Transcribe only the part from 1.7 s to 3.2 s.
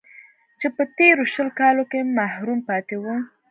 کې محروم پاتې و